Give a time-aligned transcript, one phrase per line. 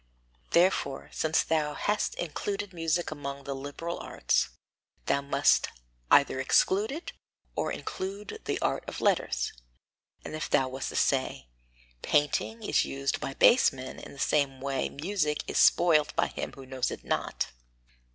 [0.49, 4.49] Therefore, since thou hast included music among the liberal arts,
[5.05, 5.67] thou must
[6.09, 7.13] either exclude it,
[7.55, 9.53] or include the art of letters.
[10.25, 11.49] And if thou wast to say:
[12.01, 16.53] Painting is used by base men, in the same way is music spoilt by him
[16.53, 17.51] who knows it not.